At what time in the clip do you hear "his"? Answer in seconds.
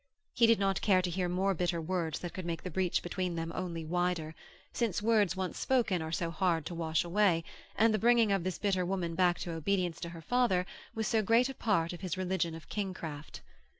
12.01-12.17